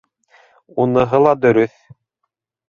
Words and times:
Уныһы 0.85 1.19
ла 1.25 1.35
дөрөҫ. 1.43 1.77